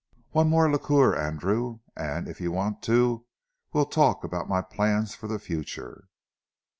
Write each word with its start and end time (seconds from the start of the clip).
One 0.31 0.49
more 0.49 0.67
liqueur, 0.67 1.15
Andrew, 1.15 1.77
and 1.95 2.27
if 2.27 2.41
you 2.41 2.51
want 2.51 2.81
to 2.89 3.27
we'll 3.71 3.85
talk 3.85 4.23
about 4.23 4.49
my 4.49 4.63
plans 4.63 5.13
for 5.13 5.27
the 5.27 5.37
future." 5.37 6.07